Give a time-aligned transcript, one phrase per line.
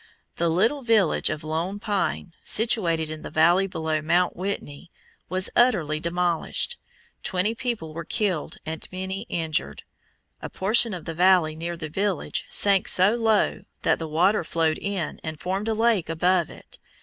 [0.37, 4.89] The little village of Lone Pine, situated in the valley below Mount Whitney,
[5.29, 6.79] was utterly demolished,
[7.21, 9.83] twenty people were killed and many injured.
[10.41, 14.79] A portion of the valley near the village sank so low that the water flowed
[14.79, 16.79] in and formed a lake above it.